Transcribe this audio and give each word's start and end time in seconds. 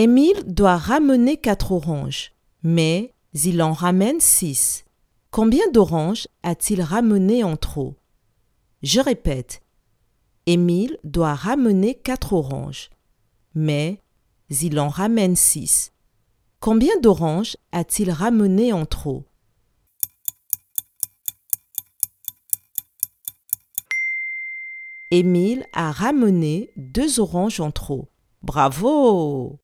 Émile 0.00 0.44
doit 0.46 0.76
ramener 0.76 1.38
quatre 1.38 1.72
oranges, 1.72 2.30
mais 2.62 3.16
il 3.34 3.60
en 3.60 3.72
ramène 3.72 4.20
six. 4.20 4.84
Combien 5.32 5.68
d'oranges 5.72 6.28
a-t-il 6.44 6.82
ramené 6.82 7.42
en 7.42 7.56
trop? 7.56 7.96
Je 8.84 9.00
répète. 9.00 9.60
Émile 10.46 10.98
doit 11.02 11.34
ramener 11.34 11.96
quatre 11.96 12.32
oranges, 12.32 12.90
mais 13.56 14.00
il 14.50 14.78
en 14.78 14.88
ramène 14.88 15.34
six. 15.34 15.90
Combien 16.60 16.96
d'oranges 17.00 17.56
a-t-il 17.72 18.12
ramené 18.12 18.72
en 18.72 18.86
trop? 18.86 19.24
Émile 25.10 25.66
a 25.72 25.90
ramené 25.90 26.70
deux 26.76 27.18
oranges 27.18 27.58
en 27.58 27.72
trop. 27.72 28.06
Bravo 28.42 29.58